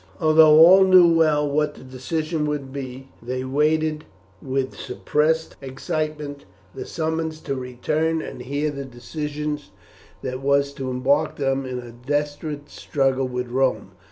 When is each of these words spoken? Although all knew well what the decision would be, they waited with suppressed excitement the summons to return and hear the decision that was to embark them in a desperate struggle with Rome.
Although 0.19 0.57
all 0.57 0.83
knew 0.83 1.07
well 1.13 1.47
what 1.47 1.75
the 1.75 1.83
decision 1.83 2.47
would 2.47 2.73
be, 2.73 3.09
they 3.21 3.43
waited 3.43 4.03
with 4.41 4.73
suppressed 4.75 5.55
excitement 5.61 6.43
the 6.73 6.87
summons 6.87 7.39
to 7.41 7.53
return 7.53 8.19
and 8.19 8.41
hear 8.41 8.71
the 8.71 8.83
decision 8.83 9.59
that 10.23 10.41
was 10.41 10.73
to 10.73 10.89
embark 10.89 11.35
them 11.35 11.67
in 11.67 11.77
a 11.77 11.91
desperate 11.91 12.67
struggle 12.71 13.27
with 13.27 13.49
Rome. 13.49 13.91